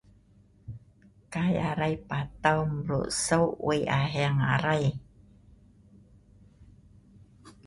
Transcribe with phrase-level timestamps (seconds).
[1.33, 4.85] Kai arai patau mreu’ sau Wei a Heng arai